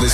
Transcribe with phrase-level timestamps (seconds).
[0.00, 0.08] Le,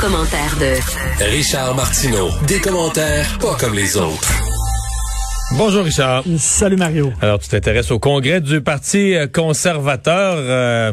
[0.00, 2.28] commentaire de Richard Martineau.
[2.46, 4.32] Des commentaires pas comme les autres.
[5.56, 6.22] Bonjour Richard.
[6.38, 7.12] Salut Mario.
[7.20, 10.36] Alors tu t'intéresses au congrès du Parti conservateur.
[10.36, 10.92] Euh,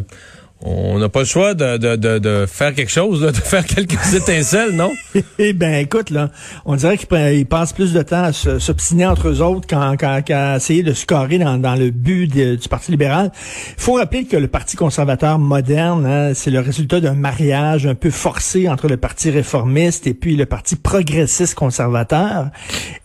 [0.62, 4.13] on n'a pas le choix de, de, de, de, faire quelque chose, de faire quelques
[4.13, 4.91] étincelles, non?
[5.38, 6.30] eh ben, écoute, là,
[6.66, 10.94] on dirait qu'ils passent plus de temps à s'obstiner entre eux autres qu'à essayer de
[10.94, 13.31] scorer dans, dans le but du Parti libéral.
[13.77, 17.95] Il faut rappeler que le Parti conservateur moderne, hein, c'est le résultat d'un mariage un
[17.95, 22.50] peu forcé entre le Parti réformiste et puis le Parti progressiste conservateur.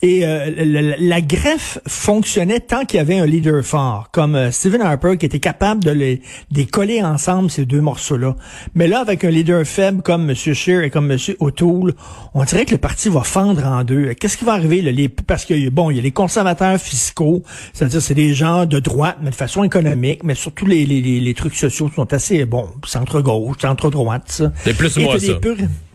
[0.03, 4.83] Et euh, la, greffe fonctionnait tant qu'il y avait un leader fort, comme euh, Stephen
[4.83, 6.17] Harper, qui était capable de les,
[6.51, 8.37] de les coller ensemble ces deux morceaux-là.
[8.75, 10.35] Mais là, avec un leader faible comme M.
[10.35, 11.19] Scheer et comme M.
[11.41, 11.95] O'Toole,
[12.35, 14.15] on dirait que le parti va fendre en deux.
[14.15, 14.83] Qu'est-ce qui va arriver?
[14.83, 18.67] Là, les, parce que, bon, il y a les conservateurs fiscaux, c'est-à-dire c'est des gens
[18.67, 22.45] de droite, mais de façon économique, mais surtout les, les, les trucs sociaux sont assez,
[22.45, 24.53] bon, centre-gauche, centre-droite, ça.
[24.65, 25.33] C'est plus moi, ça.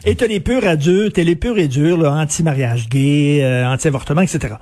[0.06, 4.22] et t'as les purs à dur, t'as les purs et durs, anti-mariage gay, euh, anti-avortement,
[4.22, 4.56] etc.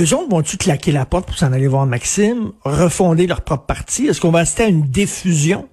[0.00, 4.08] Eux autres vont-tu claquer la porte pour s'en aller voir Maxime, refonder leur propre parti?
[4.08, 5.68] Est-ce qu'on va assister à une diffusion?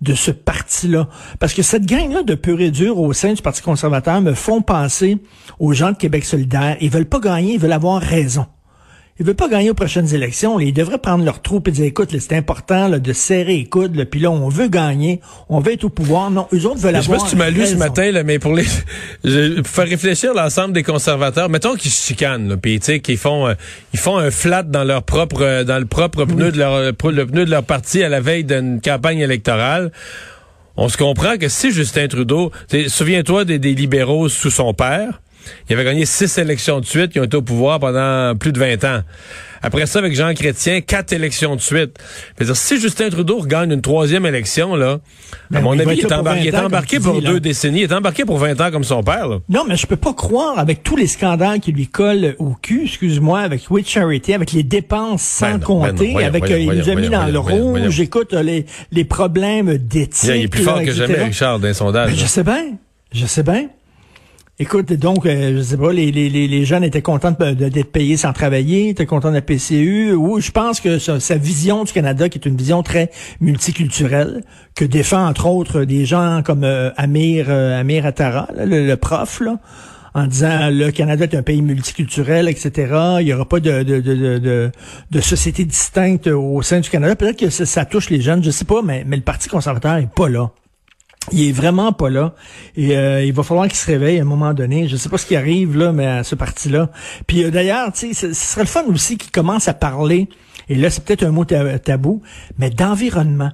[0.00, 1.08] De ce parti-là.
[1.38, 4.62] Parce que cette gang-là de pur et dur au sein du Parti conservateur me font
[4.62, 5.18] penser
[5.58, 6.76] aux gens de Québec solidaire.
[6.80, 8.46] Ils veulent pas gagner, ils veulent avoir raison.
[9.18, 10.58] Ils veulent pas gagner aux prochaines élections.
[10.60, 14.02] Ils devraient prendre leur troupe et dire, écoute, c'est important de serrer les coudes.
[14.04, 16.30] Puis là, on veut gagner, on veut être au pouvoir.
[16.30, 17.02] Non, eux autres veulent avoir.
[17.02, 18.64] Je sais pas si tu m'as lu ce matin, là, mais pour les,
[19.22, 23.46] pour faire réfléchir l'ensemble des conservateurs, mettons qu'ils se chicanent, puis tu sais, qu'ils font,
[23.46, 23.54] euh,
[23.92, 27.26] ils font un flat dans leur propre, euh, dans le propre pneu de leur, le
[27.26, 29.92] pneu de leur parti à la veille d'une campagne électorale.
[30.76, 32.52] On se comprend que si Justin Trudeau,
[32.88, 35.20] souviens-toi des libéraux sous son père,
[35.68, 38.58] il avait gagné six élections de suite, qui ont été au pouvoir pendant plus de
[38.58, 39.02] 20 ans.
[39.62, 41.98] Après ça, avec Jean Chrétien, quatre élections de suite.
[42.40, 44.98] Dire, si Justin Trudeau regagne une troisième élection, là, à
[45.50, 47.80] ben mon avis, il est, embarqué, pour deux décennies.
[47.80, 49.28] Il est embarqué pour 20 ans comme son père.
[49.50, 52.84] Non, mais je peux pas croire, avec tous les scandales qui lui collent au cul,
[52.84, 56.88] excuse-moi, avec We Charity, avec les dépenses sans ben compter, ben avec euh, il nous
[56.88, 60.30] a mis dans le rouge, j'écoute euh, les, les problèmes d'éthique.
[60.34, 62.14] Il est plus fort que jamais, Richard, d'un sondage.
[62.16, 62.64] je sais bien,
[63.12, 63.68] je sais bien.
[64.62, 68.34] Écoute, donc, euh, je sais pas, les, les, les jeunes étaient contents d'être payés sans
[68.34, 70.12] travailler, étaient contents de la PCU.
[70.12, 73.10] Ou je pense que sa, vision du Canada, qui est une vision très
[73.40, 74.44] multiculturelle,
[74.74, 79.56] que défend entre autres des gens comme euh, Amir euh, Amir Attara, le, prof, là,
[80.12, 83.16] en disant le Canada est un pays multiculturel, etc.
[83.20, 84.70] Il n'y aura pas de, de, de, de,
[85.10, 87.16] de société distincte au sein du Canada.
[87.16, 89.96] Peut-être que ça, ça, touche les jeunes, je sais pas, mais, mais le Parti conservateur
[89.96, 90.50] est pas là.
[91.32, 92.34] Il est vraiment pas là.
[92.76, 94.88] Et euh, il va falloir qu'il se réveille à un moment donné.
[94.88, 96.90] Je sais pas ce qui arrive là, mais à ce parti-là.
[97.26, 100.28] Puis euh, d'ailleurs, tu ce serait le fun aussi qu'il commence à parler.
[100.68, 102.22] Et là, c'est peut-être un mot tabou,
[102.58, 103.50] mais d'environnement.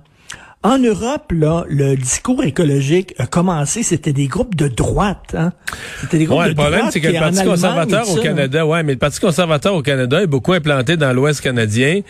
[0.67, 5.37] En Europe, là, le discours écologique a commencé, c'était des groupes de droite.
[5.39, 5.53] Hein?
[6.01, 6.67] C'était des groupes de droite.
[6.67, 9.83] Le problème, c'est que le Parti conservateur au Canada, ouais, mais le Parti conservateur au
[9.83, 12.01] Canada est beaucoup implanté dans l'Ouest canadien,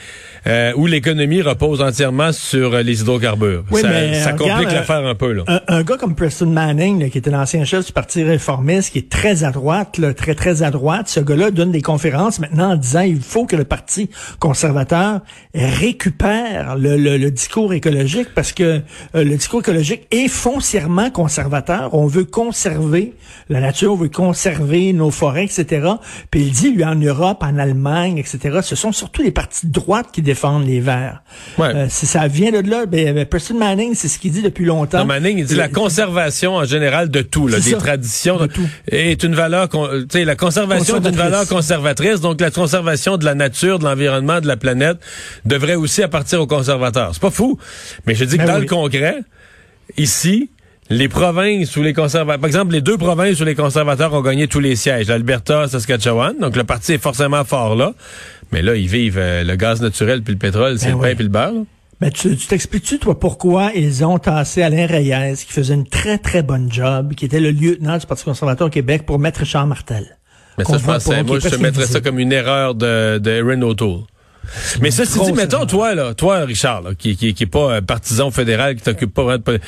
[0.47, 3.62] euh, où l'économie repose entièrement sur euh, les hydrocarbures.
[3.71, 5.33] Oui, ça, mais, ça complique l'affaire un peu.
[5.33, 5.62] Là.
[5.69, 9.44] Un, gars comme Preston Manning, qui était l'ancien chef du Parti réformiste, qui est très
[9.44, 13.03] à droite, là, très très à droite, ce gars-là donne des conférences maintenant en disant
[13.03, 15.21] il faut que le Parti conservateur
[15.55, 18.80] récupère le, le, le discours écologique parce que
[19.14, 21.94] euh, le discours écologique est foncièrement conservateur.
[21.94, 23.14] On veut conserver
[23.48, 25.88] la nature, on veut conserver nos forêts, etc.
[26.30, 29.72] Puis il dit, lui, en Europe, en Allemagne, etc., ce sont surtout les partis de
[29.72, 31.22] droite qui défendent les Verts.
[31.58, 31.74] Ouais.
[31.74, 32.86] Euh, ça vient de là.
[32.86, 34.98] Ben, Preston Manning, c'est ce qu'il dit depuis longtemps.
[34.98, 38.66] Non, Manning, il dit la conservation en général de tout, là, des traditions, de tout.
[38.88, 39.78] est une valeur, tu
[40.10, 44.40] sais, la conservation est une valeur conservatrice, donc la conservation de la nature, de l'environnement,
[44.40, 44.99] de la planète
[45.44, 47.10] devrait aussi appartenir aux conservateurs.
[47.12, 47.58] C'est pas fou,
[48.06, 49.20] mais je dis que ben dans le Congrès,
[49.96, 50.50] ici,
[50.90, 54.46] les provinces où les conservateurs, par exemple, les deux provinces où les conservateurs ont gagné
[54.46, 57.93] tous les sièges, l'Alberta, Saskatchewan, donc le parti est forcément fort là,
[58.52, 61.14] mais là, ils vivent euh, le gaz naturel puis le pétrole, c'est ben le pain
[61.14, 61.64] puis le beurre.
[62.00, 66.43] Mais tu t'expliques-tu, toi, pourquoi ils ont tassé Alain Reyes, qui faisait une très, très
[66.43, 70.19] bonne job, qui était le lieutenant du Parti conservateur au Québec, pour mettre Richard Martel?
[70.58, 74.02] Mais ça, je pensais, moi, je mettrais ça comme une erreur de, de Erin O'Toole.
[74.81, 78.31] Mais ça, c'est dit, mettons, toi, là, toi, Richard, qui, qui, qui est pas partisan
[78.31, 79.60] fédéral, qui t'occupe pas vraiment de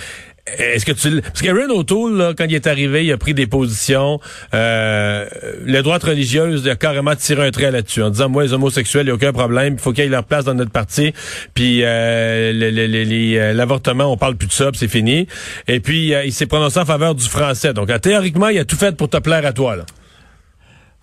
[0.56, 1.20] est-ce que tu...
[1.20, 4.20] Parce qu'Aaron O'Toole, là, quand il est arrivé, il a pris des positions.
[4.54, 5.26] Euh,
[5.64, 9.02] les droites religieuses, il a carrément tiré un trait là-dessus en disant, moi, les homosexuels,
[9.02, 9.74] il n'y a aucun problème.
[9.74, 11.12] Il faut qu'ils aient leur place dans notre parti.
[11.54, 15.26] Puis euh, euh, l'avortement, on parle plus de ça, c'est fini.
[15.66, 17.72] Et puis, il s'est prononcé en faveur du français.
[17.72, 19.76] Donc, théoriquement, il a tout fait pour te plaire à toi.
[19.76, 19.84] Là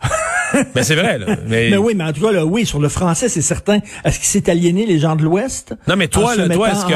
[0.75, 1.37] mais c'est vrai, là.
[1.47, 1.75] Mais...
[1.77, 3.79] oui, mais en tout cas, là, oui, sur le français, c'est certain.
[4.03, 5.75] Est-ce qu'il s'est aliéné les gens de l'Ouest?
[5.87, 6.93] Non, mais toi, là, toi, est-ce que,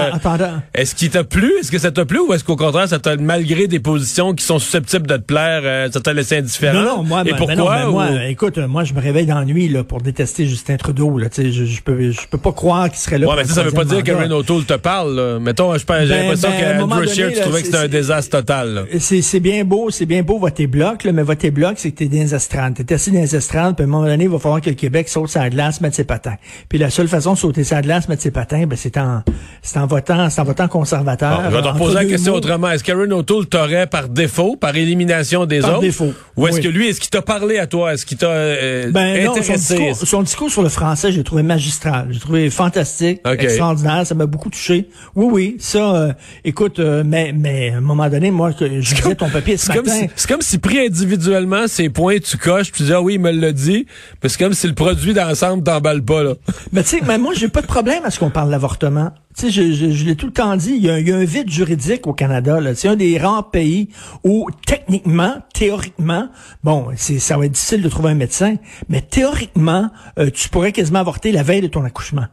[0.74, 1.52] est-ce qu'il t'a plu?
[1.60, 4.44] Est-ce que ça t'a plu ou est-ce qu'au contraire, ça t'a, malgré des positions qui
[4.44, 6.82] sont susceptibles de te plaire, euh, ça t'a laissé indifférent?
[6.82, 7.56] Non, non, moi, Et pourquoi?
[7.56, 11.18] Non, moi, écoute, moi, je me réveille dans la nuit, là, pour détester Justin Trudeau,
[11.18, 11.30] là.
[11.30, 13.28] Tu sais, je, je, peux, je peux pas croire qu'il serait là.
[13.28, 15.40] Ouais, mais ça, ça veut pas dire que Ren O'Toole te parle, là.
[15.40, 19.40] Mettons, j'ai ben, l'impression ben, qu'Andrew Scheer, tu trouvais que c'était un désastre total, C'est
[19.40, 22.10] bien beau, c'est bien beau voter bloc, là, mais voter bloc, c'est que t'es.
[22.10, 25.10] T'es assis dans les puis à un moment donné, il va falloir que le Québec
[25.10, 26.36] saute sa glace, mette ses patins.
[26.68, 29.24] Puis la seule façon de sauter sa glace, mettre ses patins, ben, c'est en,
[29.62, 31.44] c'est en votant, c'est en votant conservateur.
[31.50, 32.70] je vais te poser la question autrement.
[32.70, 35.82] Est-ce qu'Aaron O'Toole t'aurait par défaut, par élimination des par autres?
[35.82, 36.14] défaut.
[36.38, 37.94] Ou est-ce que lui, est-ce qu'il t'a parlé à toi?
[37.94, 41.44] Est-ce qu'il t'a, euh, ben, non, son discours, son discours, sur le français, j'ai trouvé
[41.44, 42.08] magistral.
[42.12, 44.06] J'ai trouvé fantastique, extraordinaire.
[44.06, 44.90] Ça m'a beaucoup touché.
[45.16, 45.58] Oui, oui.
[45.60, 46.14] Ça, euh,
[46.46, 50.08] écoute, euh, mais, mais, à un moment donné, moi, je disais ton papier ce matin.
[50.16, 53.32] C'est comme si pris individuellement, ces points, tu coches, tu dis, ah oui, il me
[53.40, 53.86] l'a dit.
[54.22, 56.34] Parce que comme si le produit d'ensemble t'emballe pas, là.
[56.72, 59.12] Mais tu sais, mais moi, j'ai pas de problème à ce qu'on parle d'avortement.
[59.38, 61.16] Tu sais, je, je, l'ai tout le temps dit, il y, a, il y a
[61.16, 62.60] un vide juridique au Canada.
[62.76, 63.90] C'est un des rares pays
[64.24, 66.30] où, techniquement, théoriquement,
[66.64, 68.56] bon, c'est ça va être difficile de trouver un médecin,
[68.90, 72.26] mais théoriquement, euh, tu pourrais quasiment avorter la veille de ton accouchement.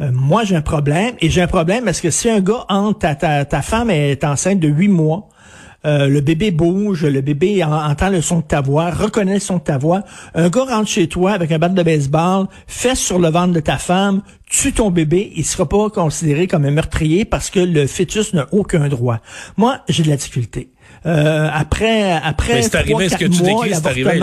[0.00, 3.00] Euh, moi, j'ai un problème, et j'ai un problème parce que si un gars entre
[3.00, 5.28] ta, ta, ta femme est enceinte de huit mois,
[5.86, 9.56] euh, le bébé bouge, le bébé entend le son de ta voix, reconnaît le son
[9.56, 10.02] de ta voix.
[10.34, 13.60] Un gars rentre chez toi avec un bat de baseball, fesse sur le ventre de
[13.60, 17.86] ta femme, tue ton bébé, il sera pas considéré comme un meurtrier parce que le
[17.86, 19.20] fœtus n'a aucun droit.
[19.56, 20.70] Moi, j'ai de la difficulté.
[21.06, 24.20] Euh, après, après, c'est arrivé ce que tu décris, c'est arrivé.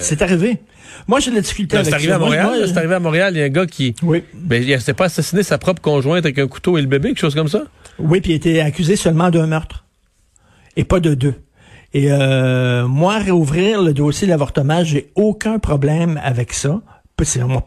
[0.00, 0.58] C'est arrivé.
[1.08, 2.64] Moi, j'ai de la difficulté avec C'est arrivé à Montréal.
[2.66, 3.34] C'est arrivé à Montréal.
[3.34, 4.22] Il y a un gars qui, oui.
[4.34, 7.20] ben, il s'est pas assassiné sa propre conjointe avec un couteau et le bébé, quelque
[7.20, 7.64] chose comme ça?
[7.98, 9.84] Oui, puis il était accusé seulement d'un meurtre
[10.76, 11.34] et pas de deux.
[11.94, 16.80] Et euh, moi, réouvrir le dossier de l'avortement, j'ai aucun problème avec ça.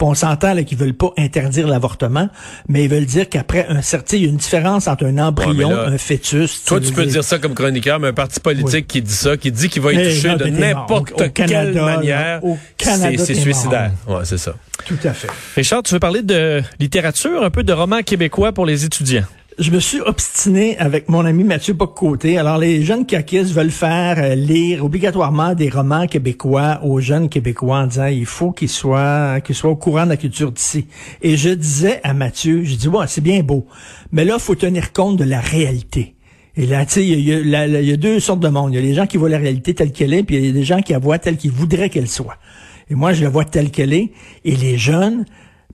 [0.02, 2.28] On s'entend qu'ils veulent pas interdire l'avortement,
[2.68, 5.72] mais ils veulent dire qu'après un certain, il y a une différence entre un embryon,
[5.72, 6.66] un fœtus.
[6.66, 7.24] Toi, tu peux dire...
[7.24, 10.10] ça comme chroniqueur, mais un parti politique qui dit ça, qui dit qu'il va être
[10.10, 12.42] touché de n'importe quelle manière,
[12.78, 13.92] c'est suicidaire.
[14.08, 14.56] Ouais, c'est ça.
[14.86, 15.30] Tout à fait.
[15.56, 19.24] Richard, tu veux parler de littérature, un peu de romans québécois pour les étudiants?
[19.58, 22.38] Je me suis obstiné avec mon ami Mathieu Boccoté.
[22.38, 27.80] Alors, les jeunes caquistes veulent faire euh, lire obligatoirement des romans québécois aux jeunes québécois
[27.80, 30.88] en disant il faut qu'ils soient, qu'ils soient au courant de la culture d'ici.
[31.22, 33.66] Et je disais à Mathieu, je dis, ouais, c'est bien beau,
[34.12, 36.16] mais là, faut tenir compte de la réalité.
[36.58, 38.72] Et là, tu sais, il y, y, a deux sortes de monde.
[38.72, 40.50] Il y a les gens qui voient la réalité telle qu'elle est, puis il y
[40.50, 42.38] a des gens qui la voient telle qu'ils voudraient qu'elle soit.
[42.90, 44.12] Et moi, je la vois telle qu'elle est.
[44.46, 45.26] Et les jeunes,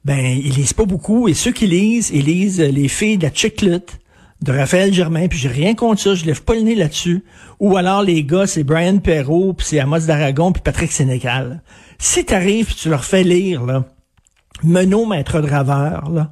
[0.05, 1.27] ben, ils lisent pas beaucoup.
[1.27, 3.99] Et ceux qui lisent, ils lisent Les filles de la Chiclette
[4.41, 7.23] de Raphaël Germain, puis j'ai rien contre ça, je lève pas le nez là-dessus.
[7.59, 11.61] Ou alors les gars, c'est Brian Perrault, puis c'est Amos d'Aragon, puis Patrick Sénégal.
[11.99, 13.85] Si t'arrives, tu leur fais lire, là,
[14.63, 16.31] Menot, maître draveur, là,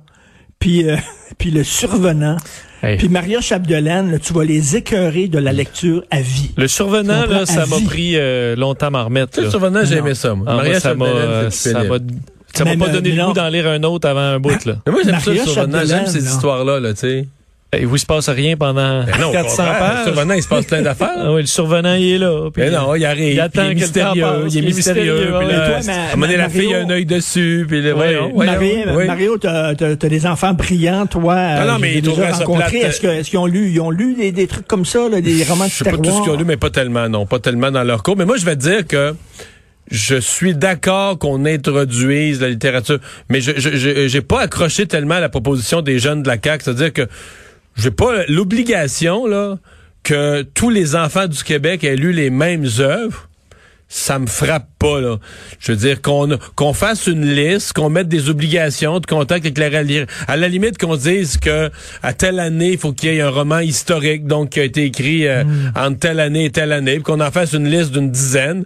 [0.57, 0.97] puis, euh,
[1.37, 2.37] puis le survenant,
[2.81, 6.51] Puis Maria Chapdelaine, tu vas les écœurer de la lecture à vie.
[6.57, 9.39] Le survenant, là, ça m'a pris euh, longtemps à remettre.
[9.39, 10.35] Le survenant, j'ai aimé ça.
[10.47, 11.99] Ah, Maria Chapdelaine, ça m'a
[12.53, 14.75] ça m'a pas donné le goût d'en lire un autre avant un bout, là.
[14.85, 15.85] Mais moi, j'aime ça, Survenant.
[15.85, 17.27] J'aime ces histoires-là, là, tu sais.
[17.71, 19.97] Et vous, il se passe rien pendant 400 ben pages.
[19.99, 21.11] Le survenant, il se passe plein d'affaires.
[21.17, 22.49] ah oui, le survenant, il est là.
[22.51, 23.33] Puis, mais non, il arrive.
[23.33, 24.25] Il attend il est mystérieux.
[24.49, 25.33] il est mystérieux.
[25.39, 27.65] Puis là, toi, à un moment la fille a un œil dessus.
[27.67, 31.59] Puis là, voyons, Mario, Mario t'as, t'as, des enfants brillants, toi.
[31.59, 32.79] Non, non, mais ils déjà rencontrés.
[32.79, 35.21] Est-ce, que, est-ce qu'ils ont lu, ils ont lu des, des trucs comme ça, là,
[35.21, 37.27] des romans de Je sais pas tout ce qu'ils ont lu, mais pas tellement, non.
[37.27, 38.17] Pas tellement dans leur cours.
[38.17, 39.13] Mais moi, je vais te dire que
[39.89, 43.51] je suis d'accord qu'on introduise la littérature, mais je
[44.07, 47.07] j'ai pas accroché tellement à la proposition des jeunes de la CAQ, c'est-à-dire que
[47.75, 49.57] j'ai pas l'obligation là
[50.03, 53.29] que tous les enfants du Québec aient lu les mêmes œuvres
[53.91, 55.17] ça me frappe pas là.
[55.59, 59.57] Je veux dire qu'on qu'on fasse une liste, qu'on mette des obligations de contact avec
[59.57, 59.69] la.
[60.27, 61.71] À la limite qu'on dise que
[62.03, 64.85] à telle année, il faut qu'il y ait un roman historique donc qui a été
[64.85, 65.71] écrit euh, mm.
[65.75, 68.63] entre telle année et telle année, qu'on en fasse une liste d'une dizaine.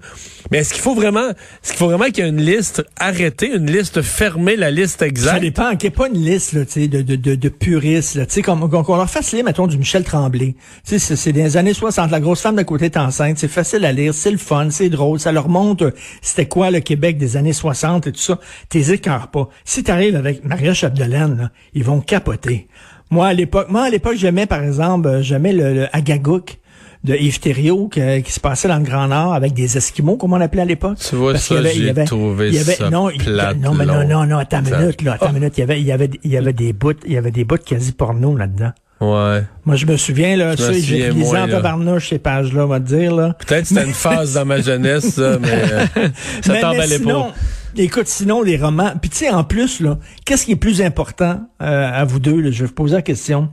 [0.53, 3.55] Mais est-ce qu'il faut vraiment est-ce qu'il faut vraiment qu'il y ait une liste arrêtée,
[3.55, 5.33] une liste fermée, la liste exacte?
[5.33, 8.25] Ça dépend, qu'il n'y ait pas une liste là, de, de, de, de puristes, là,
[8.45, 10.53] qu'on qu'on leur fasse lire mettons du Michel Tremblay.
[10.87, 13.83] Tu sais c'est des années 60, la grosse femme d'à côté est enceinte, c'est facile
[13.83, 15.91] à lire, c'est le fun, c'est drôle ça leur montre
[16.21, 18.39] c'était quoi le Québec des années 60 et tout ça.
[18.69, 19.49] T'es écœurs pas.
[19.65, 22.67] Si t'arrives avec Maria Chapdelaine, ils vont capoter.
[23.09, 26.59] Moi, à l'époque, moi, à l'époque, j'aimais, par exemple, euh, j'aimais le, le Agagouk
[27.03, 30.41] de Yves Thériault qui, se passait dans le Grand Nord avec des Esquimaux, comme on
[30.41, 30.97] appelait à l'époque.
[30.97, 34.25] Tu vois, ça, j'ai trouvé il y avait, ça non, plate, non, mais non, non,
[34.25, 35.57] non, attends une minute, là, attends une minute.
[35.57, 37.43] Il y avait, il y avait, il y avait des bouts, il y avait des
[37.43, 38.71] bouts quasi porno là-dedans.
[39.01, 39.43] Ouais.
[39.65, 42.85] Moi, je me souviens, là, ça, j'ai lisé en tabarnouche ces pages-là, on va te
[42.85, 43.35] dire, là.
[43.45, 46.07] Peut-être c'était une phase dans ma jeunesse, ça, mais euh,
[46.41, 47.33] ça t'emballait pas.
[47.75, 48.93] Écoute, sinon, les romans.
[49.01, 52.39] Puis tu sais, en plus, là, qu'est-ce qui est plus important euh, à vous deux?
[52.39, 53.49] Là, je vais vous poser la question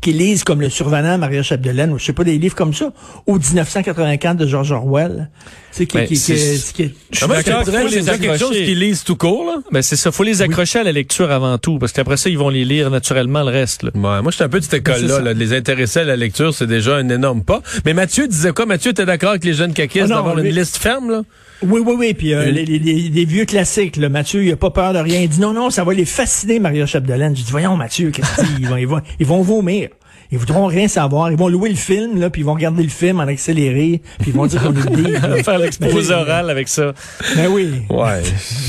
[0.00, 2.92] qui lisent comme Le Survenant, Maria Chapdelaine, ou je sais pas, des livres comme ça,
[3.26, 5.30] ou 1984 de George Orwell.
[5.72, 9.16] C'est qui, qui, qui, qui, Je suis d'accord faut les quelque chose qu'ils lisent tout
[9.16, 9.58] court, là.
[9.70, 10.10] Ben, c'est ça.
[10.10, 12.90] Faut les accrocher à la lecture avant tout, parce qu'après ça, ils vont les lire
[12.90, 13.90] naturellement le reste, là.
[13.94, 15.32] moi, je suis un peu de cette ben, école-là, là.
[15.32, 17.62] Les intéresser à la lecture, c'est déjà un énorme pas.
[17.84, 18.66] Mais Mathieu disait quoi?
[18.66, 21.22] Mathieu, t'es d'accord avec les jeunes caquistes ah d'avoir une liste ferme, là?
[21.62, 22.14] Oui, oui, oui.
[22.14, 25.20] Puis euh, les, les, les, vieux classiques, là, Mathieu, il a pas peur de rien.
[25.20, 27.36] Il dit non, non, ça va les fasciner, Maria Chapdelaine.
[27.36, 29.90] Je dis, voyons, Mathieu, qu'est-ce qu'ils vont, ils vont, ils vont vomir.
[30.32, 31.30] Ils voudront rien savoir.
[31.30, 34.30] Ils vont louer le film, là, puis ils vont regarder le film en accéléré, puis
[34.30, 36.92] ils vont dire qu'on est des Faire l'exposé oral avec ça.
[37.36, 37.82] Ben oui.
[37.90, 38.22] Ouais.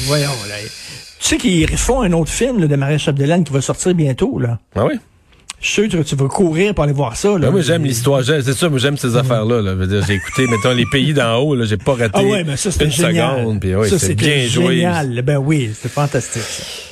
[0.05, 0.55] Voyons, là.
[1.19, 4.39] Tu sais qu'ils font un autre film là, de Maria Chapdelaine qui va sortir bientôt,
[4.39, 4.57] là.
[4.75, 4.95] Ah oui?
[5.61, 7.29] Je suis sûr que tu vas courir pour aller voir ça.
[7.29, 7.37] Là.
[7.37, 8.23] Ben moi, j'aime l'histoire.
[8.23, 9.61] C'est ça, moi, j'aime ces affaires-là.
[9.61, 9.75] Là.
[10.07, 11.53] J'ai écouté, mettons, les pays d'en haut.
[11.55, 13.41] Là, j'ai pas raté ah ouais, ben ça, une génial.
[13.41, 13.59] seconde.
[13.59, 14.77] Puis, ouais, c'est bien joué.
[14.77, 15.21] génial.
[15.21, 16.90] Ben oui, c'est fantastique.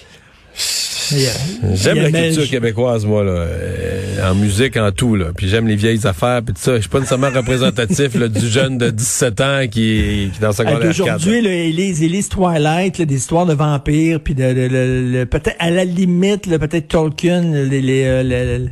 [1.74, 5.16] J'aime la culture québécoise, moi, là, euh, en musique, en tout.
[5.16, 5.28] Là.
[5.36, 6.75] Puis j'aime les vieilles affaires, puis tout ça.
[6.75, 10.51] Je suis pas nécessairement représentatif là, du jeune de 17 ans qui, qui est dans
[10.51, 15.56] sa secondaire Aujourd'hui, Elise, Elise Twilight, là, des histoires de vampires, puis de, de, peut-être
[15.60, 18.68] à la limite, peut-être Tolkien, les, les, euh,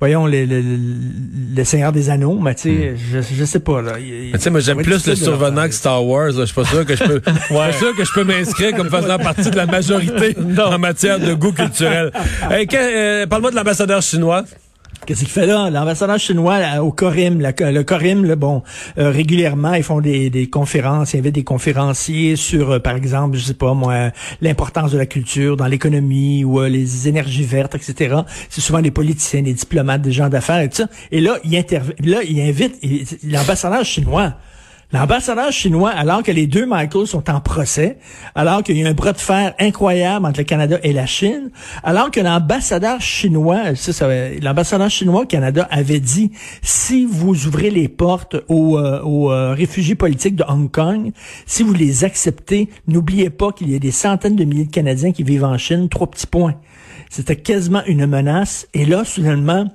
[0.00, 2.96] voyons, les, le Seigneur des Anneaux, mais tu sais, hmm.
[3.12, 3.82] je, je sais pas.
[3.82, 3.92] Là.
[3.96, 6.32] tu sais, moi j'aime plus le survenant que Star Wars.
[6.32, 7.20] Je suis pas sûr que je peux,
[7.50, 7.72] ouais.
[7.72, 11.52] sûr que je peux m'inscrire comme faisant partie de la majorité en matière de goût
[11.52, 11.81] culturel.
[12.74, 14.44] Euh, parle-moi de l'ambassadeur chinois.
[15.06, 15.68] Qu'est-ce qu'il fait là?
[15.68, 18.62] L'ambassadeur chinois au Corim, le Corim, le, bon,
[18.98, 22.94] euh, régulièrement, ils font des, des conférences, il y avait des conférenciers sur, euh, par
[22.94, 24.10] exemple, je sais pas moi,
[24.40, 28.20] l'importance de la culture dans l'économie ou les énergies vertes, etc.
[28.48, 30.88] C'est souvent des politiciens, des diplomates, des gens d'affaires et tout ça.
[31.10, 32.78] Et là, il intervient, là, il invite
[33.24, 34.34] l'ambassadeur chinois.
[34.92, 37.96] L'ambassadeur chinois, alors que les deux Michael sont en procès,
[38.34, 41.50] alors qu'il y a un bras de fer incroyable entre le Canada et la Chine,
[41.82, 43.62] alors que l'ambassadeur chinois,
[44.42, 49.94] l'ambassadeur chinois au Canada avait dit, si vous ouvrez les portes aux, euh, euh, réfugiés
[49.94, 51.12] politiques de Hong Kong,
[51.46, 55.12] si vous les acceptez, n'oubliez pas qu'il y a des centaines de milliers de Canadiens
[55.12, 56.56] qui vivent en Chine, trois petits points.
[57.08, 58.66] C'était quasiment une menace.
[58.74, 59.70] Et là, soudainement,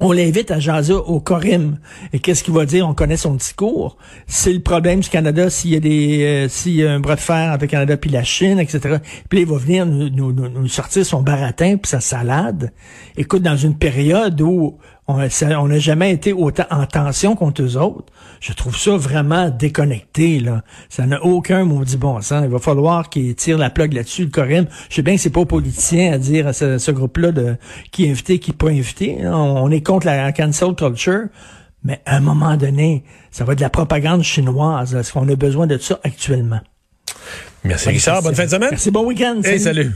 [0.00, 1.78] on l'invite à jaser au Corim.
[2.12, 2.88] Et qu'est-ce qu'il va dire?
[2.88, 3.96] On connaît son discours.
[4.26, 7.16] C'est le problème du Canada s'il y a des euh, s'il y a un bras
[7.16, 8.96] de fer entre le Canada puis la Chine, etc.
[9.28, 12.72] Puis il va venir nous, nous, nous sortir son baratin puis sa salade.
[13.16, 14.78] Écoute, dans une période où
[15.08, 18.12] on n'a jamais été autant en tension contre eux autres.
[18.40, 20.40] Je trouve ça vraiment déconnecté.
[20.40, 20.62] Là.
[20.88, 22.42] Ça n'a aucun maudit bon sens.
[22.44, 24.68] Il va falloir qu'ils tirent la plug là-dessus, le Corinne.
[24.88, 27.56] Je sais bien que c'est pas aux politiciens à dire à ce, groupe-là de
[27.90, 29.18] qui est invité, qui n'est pas invité.
[29.24, 31.26] On, est contre la cancel culture.
[31.84, 34.94] Mais à un moment donné, ça va être de la propagande chinoise.
[34.94, 36.60] Est-ce qu'on a besoin de ça actuellement?
[37.64, 38.22] Merci Richard.
[38.22, 38.70] Bonne fin de semaine.
[38.70, 38.90] Merci.
[38.92, 39.40] Bon week-end.
[39.58, 39.92] salut.